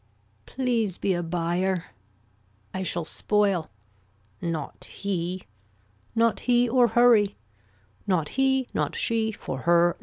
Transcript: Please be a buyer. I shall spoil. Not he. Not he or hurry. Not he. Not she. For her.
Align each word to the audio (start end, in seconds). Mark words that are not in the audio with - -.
Please 0.47 0.97
be 0.97 1.13
a 1.13 1.21
buyer. 1.21 1.83
I 2.73 2.81
shall 2.81 3.05
spoil. 3.05 3.69
Not 4.41 4.85
he. 4.85 5.43
Not 6.15 6.39
he 6.39 6.67
or 6.67 6.87
hurry. 6.87 7.37
Not 8.07 8.29
he. 8.29 8.67
Not 8.73 8.95
she. 8.95 9.31
For 9.31 9.59
her. 9.59 9.99